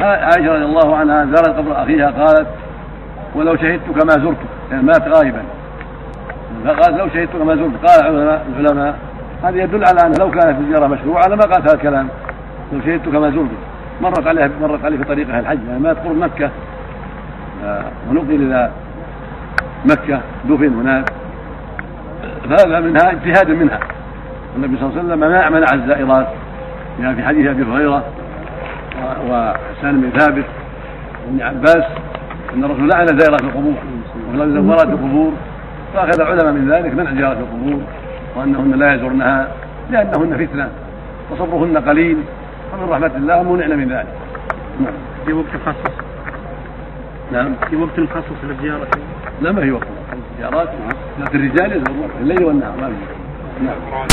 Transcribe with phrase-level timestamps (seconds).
[0.00, 2.46] عائشة رضي الله عنها زارت قبر أخيها قالت
[3.34, 5.42] ولو شهدت كما زرته يعني مات غائبا.
[6.64, 7.86] فقالت لو شهدت كما زرت.
[7.86, 8.98] قال العلماء
[9.42, 12.08] هذا يدل على أن لو كانت الزيارة مشروعة لما قالت هذا الكلام.
[12.72, 13.58] لو شهدت كما زرته
[14.00, 16.50] مرت عليها مرت عليه في طريقها الحج يعني مات قرب مكة.
[17.64, 18.70] آه، ونقل إلى
[19.84, 20.20] مكة.
[20.44, 21.21] دفن هناك.
[22.48, 23.78] فهذا منها اجتهاد منها.
[24.56, 26.28] النبي صلى الله عليه وسلم ما منع الزائرات.
[27.00, 28.04] يعني في حديث أبي هريرة
[29.28, 30.44] وحسان بن ثابت
[31.26, 31.84] وابن عباس
[32.54, 33.74] أن الرسول لعن زائرات القبور
[34.34, 35.32] وزورات القبور.
[35.94, 37.80] فأخذ العلماء من ذلك منع زيارات القبور
[38.36, 39.48] وأنهن لا يزورنها
[39.90, 40.68] لأنهن فتنة
[41.30, 42.16] وصبرهن قليل.
[42.72, 44.06] ومن رحمة الله منعن من ذلك.
[44.80, 44.92] نعم.
[45.26, 46.11] في وقت خاص.
[47.32, 47.54] نعم.
[47.70, 48.88] في وقت مخصص للزيارة.
[49.42, 49.86] لا ما في وقت.
[50.32, 50.68] الزيارات
[51.34, 53.64] الرجال يزورون الليل والنهار ما في.
[53.64, 53.92] نعم.